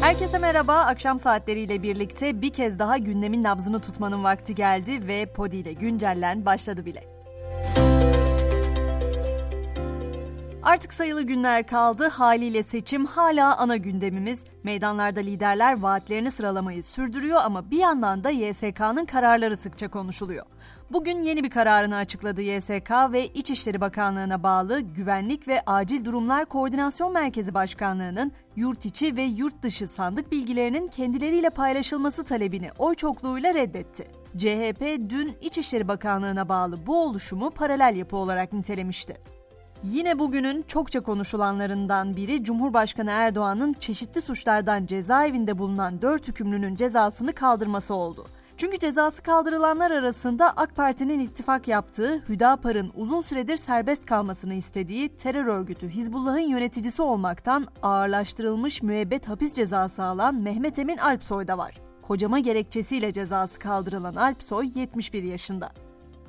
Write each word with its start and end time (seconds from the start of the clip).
Herkese 0.00 0.38
merhaba. 0.38 0.76
Akşam 0.76 1.18
saatleriyle 1.18 1.82
birlikte 1.82 2.42
bir 2.42 2.52
kez 2.52 2.78
daha 2.78 2.98
gündemin 2.98 3.42
nabzını 3.42 3.80
tutmanın 3.80 4.24
vakti 4.24 4.54
geldi 4.54 5.08
ve 5.08 5.26
Podi 5.26 5.56
ile 5.56 5.72
güncellen 5.72 6.46
başladı 6.46 6.86
bile. 6.86 7.09
Artık 10.62 10.94
sayılı 10.94 11.22
günler 11.22 11.66
kaldı. 11.66 12.08
Haliyle 12.08 12.62
seçim 12.62 13.06
hala 13.06 13.56
ana 13.58 13.76
gündemimiz. 13.76 14.44
Meydanlarda 14.62 15.20
liderler 15.20 15.80
vaatlerini 15.80 16.30
sıralamayı 16.30 16.82
sürdürüyor 16.82 17.40
ama 17.44 17.70
bir 17.70 17.78
yandan 17.78 18.24
da 18.24 18.30
YSK'nın 18.30 19.04
kararları 19.04 19.56
sıkça 19.56 19.88
konuşuluyor. 19.88 20.46
Bugün 20.92 21.22
yeni 21.22 21.44
bir 21.44 21.50
kararını 21.50 21.96
açıkladı 21.96 22.42
YSK 22.42 22.90
ve 23.12 23.26
İçişleri 23.26 23.80
Bakanlığı'na 23.80 24.42
bağlı 24.42 24.80
Güvenlik 24.80 25.48
ve 25.48 25.62
Acil 25.66 26.04
Durumlar 26.04 26.44
Koordinasyon 26.44 27.12
Merkezi 27.12 27.54
Başkanlığı'nın 27.54 28.32
yurt 28.56 28.86
içi 28.86 29.16
ve 29.16 29.22
yurt 29.22 29.62
dışı 29.62 29.86
sandık 29.86 30.32
bilgilerinin 30.32 30.86
kendileriyle 30.86 31.50
paylaşılması 31.50 32.24
talebini 32.24 32.70
oy 32.78 32.94
çokluğuyla 32.94 33.54
reddetti. 33.54 34.04
CHP 34.36 35.10
dün 35.10 35.36
İçişleri 35.42 35.88
Bakanlığı'na 35.88 36.48
bağlı 36.48 36.86
bu 36.86 37.02
oluşumu 37.02 37.50
paralel 37.50 37.96
yapı 37.96 38.16
olarak 38.16 38.52
nitelemişti. 38.52 39.39
Yine 39.84 40.18
bugünün 40.18 40.62
çokça 40.62 41.00
konuşulanlarından 41.00 42.16
biri 42.16 42.44
Cumhurbaşkanı 42.44 43.10
Erdoğan'ın 43.10 43.72
çeşitli 43.72 44.20
suçlardan 44.20 44.86
cezaevinde 44.86 45.58
bulunan 45.58 46.02
dört 46.02 46.28
hükümlünün 46.28 46.76
cezasını 46.76 47.32
kaldırması 47.32 47.94
oldu. 47.94 48.26
Çünkü 48.56 48.78
cezası 48.78 49.22
kaldırılanlar 49.22 49.90
arasında 49.90 50.50
AK 50.56 50.76
Parti'nin 50.76 51.20
ittifak 51.20 51.68
yaptığı 51.68 52.22
Hüdapar'ın 52.28 52.92
uzun 52.94 53.20
süredir 53.20 53.56
serbest 53.56 54.06
kalmasını 54.06 54.54
istediği 54.54 55.16
terör 55.16 55.46
örgütü 55.46 55.88
Hizbullah'ın 55.88 56.38
yöneticisi 56.38 57.02
olmaktan 57.02 57.66
ağırlaştırılmış 57.82 58.82
müebbet 58.82 59.28
hapis 59.28 59.54
cezası 59.54 60.02
alan 60.02 60.34
Mehmet 60.34 60.78
Emin 60.78 60.96
Alpsoy 60.96 61.48
da 61.48 61.58
var. 61.58 61.80
Kocama 62.02 62.38
gerekçesiyle 62.38 63.12
cezası 63.12 63.58
kaldırılan 63.58 64.14
Alpsoy 64.14 64.70
71 64.74 65.22
yaşında. 65.22 65.72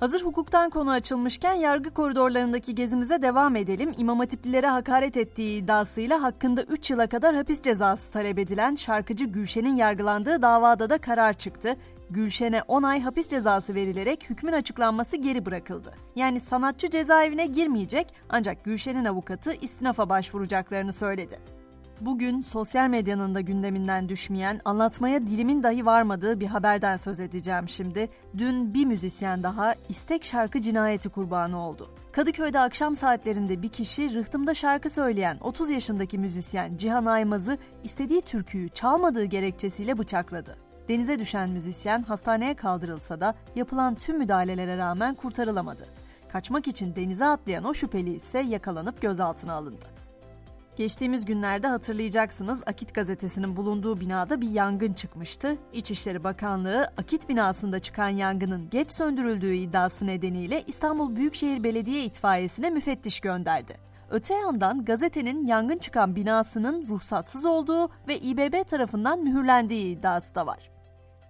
Hazır 0.01 0.21
hukuktan 0.21 0.69
konu 0.69 0.91
açılmışken 0.91 1.53
yargı 1.53 1.93
koridorlarındaki 1.93 2.75
gezimize 2.75 3.21
devam 3.21 3.55
edelim. 3.55 3.93
İmam 3.97 4.19
Hatiplilere 4.19 4.67
hakaret 4.67 5.17
ettiği 5.17 5.63
iddiasıyla 5.63 6.21
hakkında 6.21 6.63
3 6.63 6.91
yıla 6.91 7.07
kadar 7.07 7.35
hapis 7.35 7.61
cezası 7.61 8.11
talep 8.11 8.39
edilen 8.39 8.75
şarkıcı 8.75 9.25
Gülşen'in 9.25 9.75
yargılandığı 9.75 10.41
davada 10.41 10.89
da 10.89 10.97
karar 10.97 11.33
çıktı. 11.33 11.75
Gülşen'e 12.09 12.61
10 12.67 12.83
ay 12.83 13.01
hapis 13.01 13.27
cezası 13.27 13.75
verilerek 13.75 14.29
hükmün 14.29 14.53
açıklanması 14.53 15.17
geri 15.17 15.45
bırakıldı. 15.45 15.93
Yani 16.15 16.39
sanatçı 16.39 16.89
cezaevine 16.89 17.45
girmeyecek 17.45 18.07
ancak 18.29 18.63
Gülşen'in 18.63 19.05
avukatı 19.05 19.53
istinafa 19.61 20.09
başvuracaklarını 20.09 20.93
söyledi. 20.93 21.60
Bugün 22.01 22.41
sosyal 22.41 22.89
medyanın 22.89 23.35
da 23.35 23.41
gündeminden 23.41 24.09
düşmeyen, 24.09 24.61
anlatmaya 24.65 25.27
dilimin 25.27 25.63
dahi 25.63 25.85
varmadığı 25.85 26.39
bir 26.39 26.45
haberden 26.45 26.97
söz 26.97 27.19
edeceğim 27.19 27.69
şimdi. 27.69 28.09
Dün 28.37 28.73
bir 28.73 28.85
müzisyen 28.85 29.43
daha 29.43 29.75
istek 29.89 30.23
şarkı 30.23 30.61
cinayeti 30.61 31.09
kurbanı 31.09 31.59
oldu. 31.59 31.89
Kadıköy'de 32.11 32.59
akşam 32.59 32.95
saatlerinde 32.95 33.61
bir 33.61 33.69
kişi 33.69 34.13
rıhtımda 34.13 34.53
şarkı 34.53 34.89
söyleyen 34.89 35.37
30 35.41 35.69
yaşındaki 35.69 36.17
müzisyen 36.17 36.77
Cihan 36.77 37.05
Aymaz'ı 37.05 37.57
istediği 37.83 38.21
türküyü 38.21 38.69
çalmadığı 38.69 39.25
gerekçesiyle 39.25 39.97
bıçakladı. 39.97 40.57
Denize 40.87 41.19
düşen 41.19 41.49
müzisyen 41.49 42.03
hastaneye 42.03 42.53
kaldırılsa 42.53 43.21
da 43.21 43.35
yapılan 43.55 43.95
tüm 43.95 44.17
müdahalelere 44.17 44.77
rağmen 44.77 45.15
kurtarılamadı. 45.15 45.85
Kaçmak 46.31 46.67
için 46.67 46.95
denize 46.95 47.25
atlayan 47.25 47.63
o 47.63 47.73
şüpheli 47.73 48.13
ise 48.13 48.39
yakalanıp 48.39 49.01
gözaltına 49.01 49.53
alındı. 49.53 50.00
Geçtiğimiz 50.75 51.25
günlerde 51.25 51.67
hatırlayacaksınız 51.67 52.63
Akit 52.65 52.93
gazetesinin 52.93 53.55
bulunduğu 53.55 53.99
binada 53.99 54.41
bir 54.41 54.49
yangın 54.49 54.93
çıkmıştı. 54.93 55.57
İçişleri 55.73 56.23
Bakanlığı 56.23 56.91
Akit 56.97 57.29
binasında 57.29 57.79
çıkan 57.79 58.09
yangının 58.09 58.69
geç 58.69 58.91
söndürüldüğü 58.91 59.53
iddiası 59.53 60.07
nedeniyle 60.07 60.63
İstanbul 60.67 61.15
Büyükşehir 61.15 61.63
Belediye 61.63 62.03
itfaiyesine 62.03 62.69
müfettiş 62.69 63.19
gönderdi. 63.19 63.77
Öte 64.09 64.33
yandan 64.33 64.85
gazetenin 64.85 65.45
yangın 65.45 65.77
çıkan 65.77 66.15
binasının 66.15 66.87
ruhsatsız 66.87 67.45
olduğu 67.45 67.89
ve 68.07 68.19
İBB 68.19 68.67
tarafından 68.67 69.19
mühürlendiği 69.19 69.97
iddiası 69.97 70.35
da 70.35 70.47
var. 70.47 70.71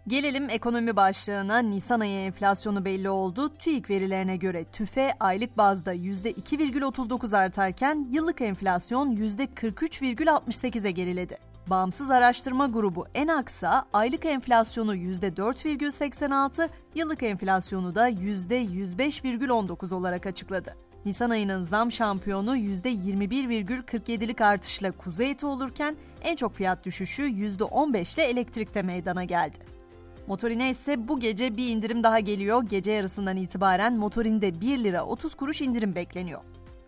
Gelelim 0.08 0.50
ekonomi 0.50 0.96
başlığına. 0.96 1.60
Nisan 1.60 2.00
ayı 2.00 2.20
enflasyonu 2.20 2.86
belli 2.86 3.10
oldu. 3.10 3.58
TÜİK 3.58 3.90
verilerine 3.90 4.38
göre 4.38 4.64
TÜFE 4.64 5.14
aylık 5.20 5.58
bazda 5.58 5.96
%2,39 5.96 7.38
artarken 7.38 8.08
yıllık 8.12 8.42
enflasyon 8.42 9.16
%43,68'e 9.16 10.92
geriledi. 10.92 11.38
Bağımsız 11.68 12.12
araştırma 12.12 12.68
grubu 12.68 13.06
Enaksa 13.14 13.86
aylık 13.94 14.26
enflasyonu 14.26 14.96
%4,86, 14.96 16.70
yıllık 16.96 17.24
enflasyonu 17.24 17.96
da 17.96 18.10
%105,19 18.10 19.94
olarak 19.96 20.26
açıkladı. 20.26 20.76
Nisan 21.06 21.30
ayının 21.30 21.62
zam 21.62 21.92
şampiyonu 21.92 22.58
%21,47'lik 22.58 24.42
artışla 24.42 24.92
kuzey 24.92 25.32
eti 25.32 25.46
olurken 25.46 25.96
en 26.22 26.36
çok 26.36 26.54
fiyat 26.54 26.86
düşüşü 26.86 27.24
%15 27.24 28.16
ile 28.16 28.24
elektrikte 28.24 28.82
meydana 28.82 29.24
geldi. 29.24 29.81
Motorine 30.28 30.70
ise 30.70 31.08
bu 31.08 31.20
gece 31.20 31.58
bir 31.58 31.70
indirim 31.70 32.04
daha 32.04 32.20
geliyor. 32.20 32.64
Gece 32.70 32.92
yarısından 32.92 33.38
itibaren 33.38 33.98
motorinde 33.98 34.62
1 34.62 34.84
lira 34.84 35.06
30 35.06 35.36
kuruş 35.36 35.62
indirim 35.62 35.96
bekleniyor. 35.96 36.42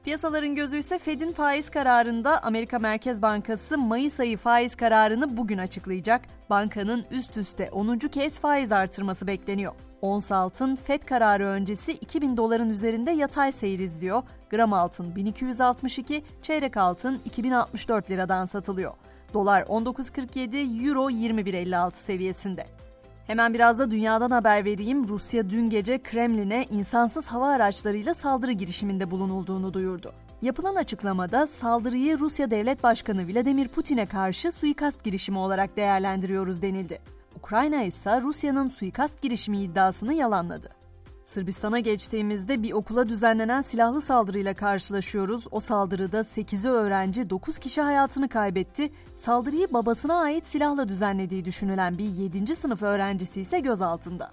Piyasaların 0.04 0.56
gözü 0.56 0.78
ise 0.78 1.00
Fed'in 1.00 1.32
faiz 1.32 1.70
kararında 1.70 2.44
Amerika 2.44 2.80
Merkez 2.80 3.22
Bankası 3.22 3.78
Mayıs 3.78 4.20
ayı 4.20 4.38
faiz 4.38 4.76
kararını 4.76 5.38
bugün 5.38 5.58
açıklayacak. 5.58 6.22
Bankanın 6.50 7.06
üst 7.12 7.38
üste 7.38 7.70
10. 7.72 7.98
kez 7.98 8.40
faiz 8.40 8.72
artırması 8.72 9.28
bekleniyor. 9.28 9.74
Ons 10.02 10.32
altın 10.32 10.76
Fed 10.76 11.04
kararı 11.04 11.46
öncesi 11.46 11.92
2000 11.92 12.38
doların 12.38 12.70
üzerinde 12.70 13.12
yatay 13.12 13.52
seyir 13.52 13.80
izliyor. 13.80 14.24
Gram 14.50 14.74
altın 14.74 15.16
1262, 15.16 16.24
çeyrek 16.42 16.78
altın 16.78 17.22
2064 17.26 18.10
liradan 18.10 18.46
satılıyor. 18.46 18.94
Dolar 19.34 19.62
19.47, 19.62 20.88
Euro 20.88 21.10
21.56 21.10 21.96
seviyesinde. 21.96 22.83
Hemen 23.28 23.54
biraz 23.54 23.80
da 23.80 23.92
dünyadan 23.92 24.32
haber 24.32 24.66
vereyim. 24.66 25.08
Rusya 25.08 25.50
dün 25.50 25.70
gece 25.70 26.04
Kremlin'e 26.04 26.66
insansız 26.72 27.28
hava 27.28 27.48
araçlarıyla 27.48 28.14
saldırı 28.14 28.52
girişiminde 28.52 29.12
bulunulduğunu 29.12 29.74
duyurdu. 29.74 30.14
Yapılan 30.42 30.76
açıklamada 30.76 31.48
saldırıyı 31.48 32.20
Rusya 32.20 32.52
Devlet 32.52 32.84
Başkanı 32.84 33.28
Vladimir 33.28 33.68
Putin'e 33.68 34.06
karşı 34.06 34.52
suikast 34.52 35.04
girişimi 35.04 35.38
olarak 35.38 35.78
değerlendiriyoruz 35.78 36.62
denildi. 36.62 37.00
Ukrayna 37.38 37.84
ise 37.84 38.22
Rusya'nın 38.22 38.68
suikast 38.68 39.22
girişimi 39.22 39.62
iddiasını 39.62 40.14
yalanladı. 40.14 40.83
Sırbistan'a 41.24 41.80
geçtiğimizde 41.80 42.64
bir 42.64 42.72
okula 42.72 43.10
düzenlenen 43.10 43.62
silahlı 43.62 44.02
saldırıyla 44.02 44.54
karşılaşıyoruz. 44.54 45.48
O 45.52 45.60
saldırıda 45.60 46.20
8'i 46.20 46.72
öğrenci 46.72 47.30
9 47.30 47.58
kişi 47.58 47.82
hayatını 47.82 48.30
kaybetti. 48.30 48.92
Saldırıyı 49.16 49.68
babasına 49.74 50.16
ait 50.16 50.48
silahla 50.48 50.90
düzenlediği 50.90 51.46
düşünülen 51.46 51.98
bir 51.98 52.10
7. 52.10 52.56
sınıf 52.56 52.82
öğrencisi 52.82 53.42
ise 53.42 53.60
gözaltında. 53.60 54.32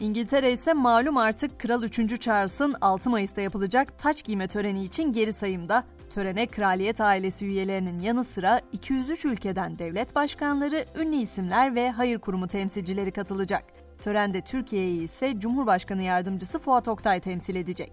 İngiltere 0.00 0.52
ise 0.52 0.72
malum 0.72 1.16
artık 1.16 1.60
Kral 1.60 1.82
3. 1.82 2.20
Charles'ın 2.20 2.74
6 2.80 3.10
Mayıs'ta 3.10 3.40
yapılacak 3.40 3.98
taç 3.98 4.24
giyme 4.24 4.48
töreni 4.48 4.84
için 4.84 5.12
geri 5.12 5.32
sayımda. 5.32 5.84
Törene 6.10 6.46
kraliyet 6.46 7.00
ailesi 7.00 7.46
üyelerinin 7.46 7.98
yanı 7.98 8.24
sıra 8.24 8.60
203 8.72 9.24
ülkeden 9.24 9.78
devlet 9.78 10.14
başkanları, 10.14 10.84
ünlü 10.98 11.16
isimler 11.16 11.74
ve 11.74 11.90
hayır 11.90 12.18
kurumu 12.18 12.48
temsilcileri 12.48 13.12
katılacak. 13.12 13.64
Törende 14.00 14.40
Türkiye'yi 14.40 15.02
ise 15.02 15.38
Cumhurbaşkanı 15.38 16.02
Yardımcısı 16.02 16.58
Fuat 16.58 16.88
Oktay 16.88 17.20
temsil 17.20 17.56
edecek. 17.56 17.92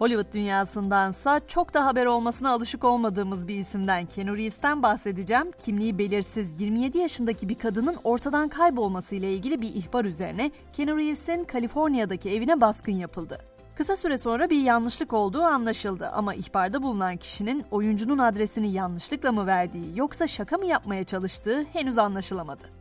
Hollywood 0.00 0.32
dünyasındansa 0.34 1.40
çok 1.46 1.74
da 1.74 1.86
haber 1.86 2.06
olmasına 2.06 2.50
alışık 2.50 2.84
olmadığımız 2.84 3.48
bir 3.48 3.56
isimden 3.56 4.06
Keanu 4.06 4.36
Reeves'ten 4.36 4.82
bahsedeceğim. 4.82 5.52
Kimliği 5.58 5.98
belirsiz 5.98 6.60
27 6.60 6.98
yaşındaki 6.98 7.48
bir 7.48 7.54
kadının 7.54 7.96
ortadan 8.04 8.48
kaybolması 8.48 9.16
ile 9.16 9.32
ilgili 9.32 9.62
bir 9.62 9.74
ihbar 9.74 10.04
üzerine 10.04 10.50
Keanu 10.72 10.96
Reeves'in 10.96 11.44
Kaliforniya'daki 11.44 12.30
evine 12.30 12.60
baskın 12.60 12.92
yapıldı. 12.92 13.38
Kısa 13.76 13.96
süre 13.96 14.18
sonra 14.18 14.50
bir 14.50 14.62
yanlışlık 14.62 15.12
olduğu 15.12 15.42
anlaşıldı 15.42 16.08
ama 16.08 16.34
ihbarda 16.34 16.82
bulunan 16.82 17.16
kişinin 17.16 17.64
oyuncunun 17.70 18.18
adresini 18.18 18.72
yanlışlıkla 18.72 19.32
mı 19.32 19.46
verdiği 19.46 19.98
yoksa 19.98 20.26
şaka 20.26 20.56
mı 20.56 20.66
yapmaya 20.66 21.04
çalıştığı 21.04 21.64
henüz 21.72 21.98
anlaşılamadı. 21.98 22.79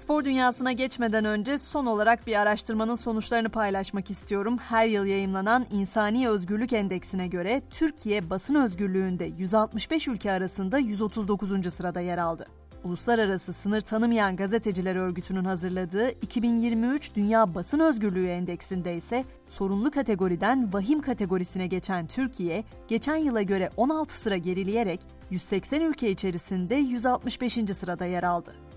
Spor 0.00 0.24
dünyasına 0.24 0.72
geçmeden 0.72 1.24
önce 1.24 1.58
son 1.58 1.86
olarak 1.86 2.26
bir 2.26 2.40
araştırmanın 2.40 2.94
sonuçlarını 2.94 3.48
paylaşmak 3.48 4.10
istiyorum. 4.10 4.58
Her 4.58 4.86
yıl 4.86 5.04
yayımlanan 5.04 5.66
İnsani 5.70 6.28
Özgürlük 6.28 6.72
Endeksine 6.72 7.26
göre 7.28 7.62
Türkiye 7.70 8.30
basın 8.30 8.54
özgürlüğünde 8.54 9.24
165 9.24 10.08
ülke 10.08 10.32
arasında 10.32 10.78
139. 10.78 11.74
sırada 11.74 12.00
yer 12.00 12.18
aldı. 12.18 12.46
Uluslararası 12.84 13.52
Sınır 13.52 13.80
Tanımayan 13.80 14.36
Gazeteciler 14.36 14.96
Örgütü'nün 14.96 15.44
hazırladığı 15.44 16.10
2023 16.10 17.14
Dünya 17.14 17.54
Basın 17.54 17.80
Özgürlüğü 17.80 18.28
Endeksinde 18.28 18.96
ise 18.96 19.24
sorunlu 19.48 19.90
kategoriden 19.90 20.72
vahim 20.72 21.00
kategorisine 21.00 21.66
geçen 21.66 22.06
Türkiye, 22.06 22.64
geçen 22.88 23.16
yıla 23.16 23.42
göre 23.42 23.70
16 23.76 24.16
sıra 24.16 24.36
gerileyerek 24.36 25.00
180 25.30 25.80
ülke 25.80 26.10
içerisinde 26.10 26.74
165. 26.74 27.52
sırada 27.52 28.04
yer 28.04 28.22
aldı. 28.22 28.69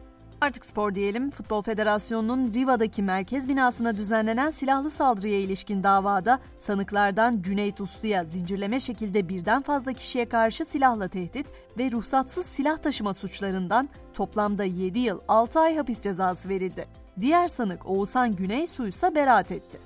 Artık 0.43 0.65
spor 0.65 0.95
diyelim. 0.95 1.31
Futbol 1.31 1.61
Federasyonu'nun 1.61 2.53
Riva'daki 2.53 3.03
merkez 3.03 3.49
binasına 3.49 3.97
düzenlenen 3.97 4.49
silahlı 4.49 4.91
saldırıya 4.91 5.39
ilişkin 5.39 5.83
davada 5.83 6.39
sanıklardan 6.59 7.41
Cüneyt 7.41 7.81
Uslu'ya 7.81 8.23
zincirleme 8.23 8.79
şekilde 8.79 9.29
birden 9.29 9.61
fazla 9.61 9.93
kişiye 9.93 10.29
karşı 10.29 10.65
silahla 10.65 11.07
tehdit 11.07 11.47
ve 11.77 11.91
ruhsatsız 11.91 12.45
silah 12.45 12.77
taşıma 12.77 13.13
suçlarından 13.13 13.89
toplamda 14.13 14.63
7 14.63 14.99
yıl 14.99 15.19
6 15.27 15.59
ay 15.59 15.75
hapis 15.77 16.01
cezası 16.01 16.49
verildi. 16.49 16.87
Diğer 17.21 17.47
sanık 17.47 17.89
Oğuzhan 17.89 18.35
Güneysu 18.35 18.87
ise 18.87 19.15
beraat 19.15 19.51
etti. 19.51 19.79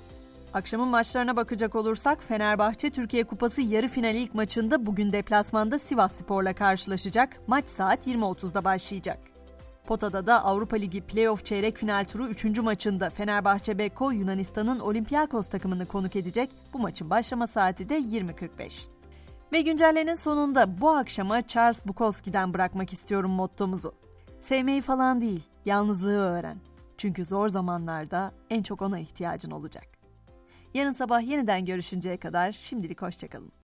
Akşamın 0.54 0.88
maçlarına 0.88 1.36
bakacak 1.36 1.74
olursak 1.74 2.22
Fenerbahçe 2.22 2.90
Türkiye 2.90 3.24
Kupası 3.24 3.62
yarı 3.62 3.88
finali 3.88 4.18
ilk 4.18 4.34
maçında 4.34 4.86
bugün 4.86 5.12
deplasmanda 5.12 5.78
Sivas 5.78 6.12
Spor'la 6.12 6.54
karşılaşacak. 6.54 7.36
Maç 7.46 7.68
saat 7.68 8.06
20.30'da 8.06 8.64
başlayacak. 8.64 9.37
Potada 9.88 10.26
da 10.26 10.44
Avrupa 10.44 10.76
Ligi 10.76 11.00
playoff 11.00 11.44
çeyrek 11.44 11.76
final 11.76 12.04
turu 12.04 12.26
3. 12.26 12.58
maçında 12.58 13.10
Fenerbahçe 13.10 13.78
Beko 13.78 14.10
Yunanistan'ın 14.10 14.80
Olympiakos 14.80 15.48
takımını 15.48 15.86
konuk 15.86 16.16
edecek. 16.16 16.50
Bu 16.72 16.78
maçın 16.78 17.10
başlama 17.10 17.46
saati 17.46 17.88
de 17.88 17.98
20.45. 17.98 18.88
Ve 19.52 19.60
güncellenin 19.60 20.14
sonunda 20.14 20.80
bu 20.80 20.90
akşama 20.90 21.46
Charles 21.46 21.86
Bukowski'den 21.86 22.54
bırakmak 22.54 22.92
istiyorum 22.92 23.30
mottomuzu. 23.30 23.94
Sevmeyi 24.40 24.80
falan 24.80 25.20
değil, 25.20 25.42
yalnızlığı 25.64 26.18
öğren. 26.18 26.58
Çünkü 26.96 27.24
zor 27.24 27.48
zamanlarda 27.48 28.32
en 28.50 28.62
çok 28.62 28.82
ona 28.82 28.98
ihtiyacın 28.98 29.50
olacak. 29.50 29.86
Yarın 30.74 30.92
sabah 30.92 31.22
yeniden 31.22 31.64
görüşünceye 31.64 32.16
kadar 32.16 32.52
şimdilik 32.52 33.02
hoşçakalın. 33.02 33.52